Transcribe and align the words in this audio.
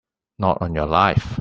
Not 0.39 0.61
on 0.63 0.73
your 0.73 0.87
life! 0.87 1.27